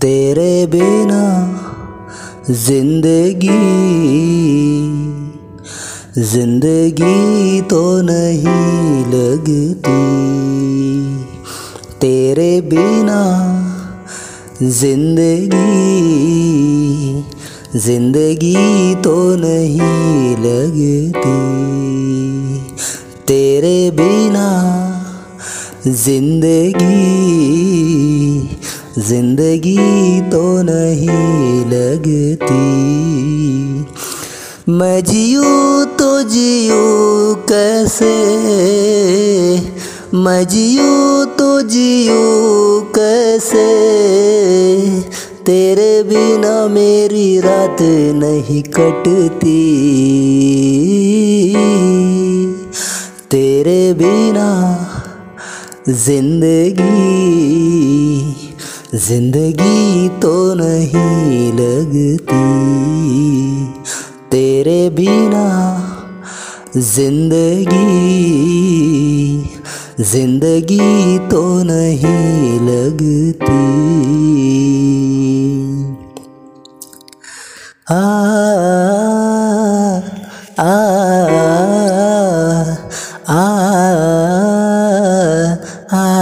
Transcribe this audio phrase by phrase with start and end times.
[0.00, 1.56] तेरे बिना
[2.50, 4.75] ज़िंदगी
[6.18, 9.96] ज़िंदगी तो नहीं लगती।
[12.00, 13.18] तेरे बिना
[14.62, 15.60] ज़िंदगी
[17.78, 21.36] ज़िंदगी तो नहीं लगती।
[23.26, 24.48] तेरे बिना
[25.86, 27.02] ज़िंदगी
[29.02, 32.64] ज़िंदगी तो नहीं लगती।
[34.72, 35.75] मैं जियूँ
[36.28, 38.14] जियूँ कैसे?
[40.14, 43.66] मैं जियूँ तो जियो कैसे?
[45.44, 47.76] तेरे बिना मेरी रात
[48.14, 49.62] नहीं कटती।
[53.30, 54.48] तेरे बिना
[55.88, 56.96] ज़िंदगी
[58.94, 62.44] ज़िंदगी तो नहीं लगती।
[64.30, 65.46] तेरे बिना
[66.76, 67.84] ज़िंदगी
[70.04, 73.62] ज़िंदगी तो नहीं लगती।
[77.90, 77.94] आ
[80.60, 80.74] आ
[83.28, 83.42] आ
[85.92, 86.15] आ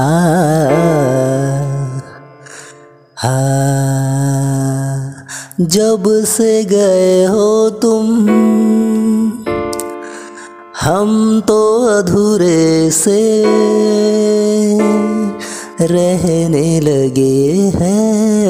[0.00, 0.04] आ
[5.60, 8.06] जब से गए हो तुम,
[10.80, 13.44] हम तो अधूरे से
[15.80, 18.48] रहने लगे हैं।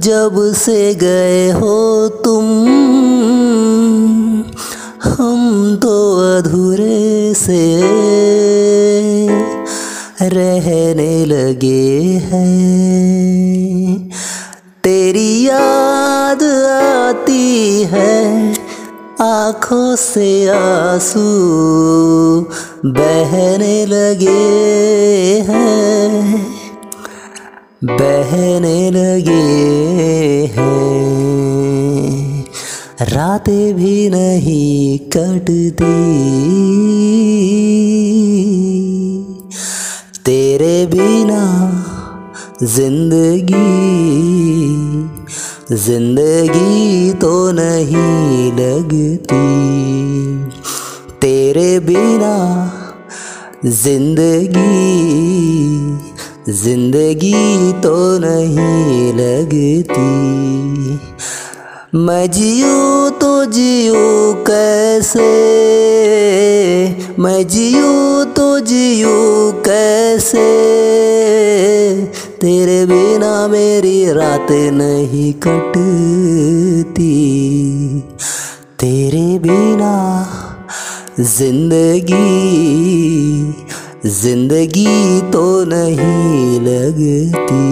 [0.00, 2.44] जब से गए हो तुम,
[5.04, 5.96] हम तो
[6.38, 7.62] अधूरे से
[10.28, 14.10] रहने लगे हैं।
[14.84, 16.42] तेरी याद
[17.12, 18.50] आती है,
[19.20, 21.20] आँखों से आँसू
[22.84, 24.54] बहने लगे
[25.48, 26.46] हैं।
[27.84, 29.58] बहने लगे
[30.56, 32.44] हैं।
[33.02, 35.98] रातें भी नहीं कटती।
[40.86, 41.42] बिना
[42.62, 43.70] ज़िंदगी
[45.76, 49.46] ज़िंदगी तो नहीं लगती।
[51.20, 52.34] तेरे बिना
[53.66, 54.66] ज़िंदगी
[56.52, 60.10] ज़िंदगी तो नहीं लगती।
[61.96, 64.06] मैं जियूँ तो जियो
[64.48, 65.28] कैसे?
[67.20, 70.44] मैं जियो तो जियो कैसे?
[72.40, 77.08] तेरे बिना मेरी रात नहीं कटती।
[78.78, 79.94] तेरे बिना
[81.20, 82.14] ज़िंदगी
[84.06, 87.64] ज़िंदगी तो नहीं लगती।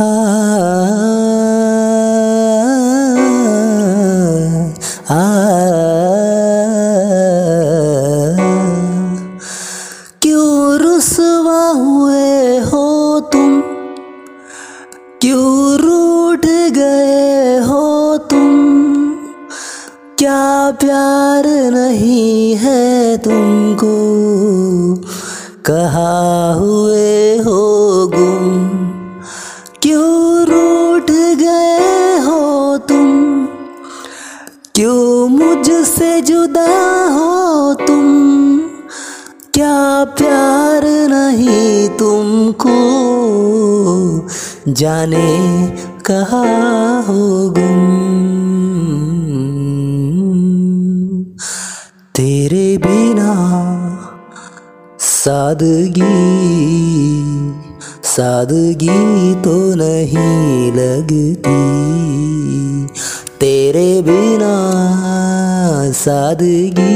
[0.00, 0.33] आ
[20.24, 23.94] क्या प्यार नहीं है तुमको?
[25.66, 28.68] कहा हुए हो गुम?
[29.82, 33.46] क्यों रूठ गए हो तुम?
[34.74, 38.58] क्यों मुझसे जुदा हो तुम?
[39.54, 42.76] क्या प्यार नहीं तुमको?
[44.68, 45.68] जाने
[46.06, 46.44] कहा
[47.00, 48.03] हो गुम?
[52.14, 53.32] तेरे बिना
[55.00, 56.02] सादगी
[58.04, 61.56] सादगी तो नहीं लगती।
[63.40, 64.52] तेरे बिना
[65.92, 66.92] सादगी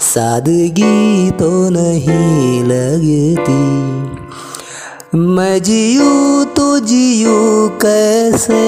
[0.00, 3.58] सादगी तो नहीं लगती।
[5.18, 8.62] मैं जियू तो जियो कैसे,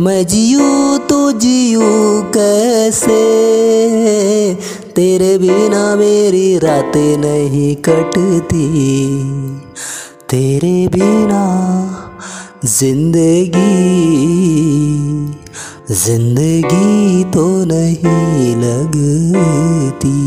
[0.00, 0.97] मैं जियू
[1.32, 1.80] जियू
[2.36, 3.18] कैसे?
[4.96, 8.66] तेरे बिना मेरी रातें नहीं कटती।
[10.30, 11.44] तेरे बिना
[12.64, 13.68] ज़िंदगी
[15.90, 20.18] ज़िंदगी तो नहीं लगती।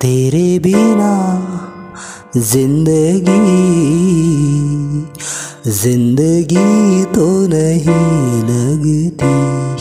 [0.00, 1.14] तेरे बिना
[2.36, 3.40] ज़िंदगी
[5.66, 9.73] ज़िंदगी तो नहीं लगती।